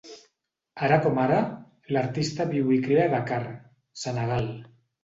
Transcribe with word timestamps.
Ara 0.87 0.97
com 1.03 1.19
ara, 1.25 1.37
l'artista 1.97 2.49
viu 2.57 2.75
i 2.79 2.83
crea 2.89 3.07
a 3.13 3.17
Dakar, 3.17 3.43
Senegal. 4.07 4.53